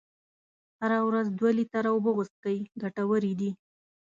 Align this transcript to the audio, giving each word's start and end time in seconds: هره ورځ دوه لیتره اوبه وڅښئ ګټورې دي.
هره 0.81 0.99
ورځ 1.07 1.25
دوه 1.29 1.51
لیتره 1.57 1.89
اوبه 1.93 2.11
وڅښئ 2.17 2.57
ګټورې 2.81 3.33
دي. 3.39 3.51